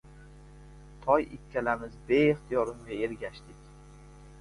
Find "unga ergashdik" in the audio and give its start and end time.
2.75-3.73